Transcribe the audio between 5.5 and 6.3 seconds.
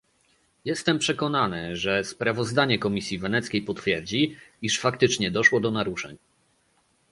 do naruszeń